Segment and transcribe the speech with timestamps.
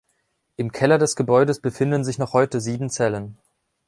[0.55, 3.37] Im Keller des Gebäudes befinden sich noch heute sieben Zellen.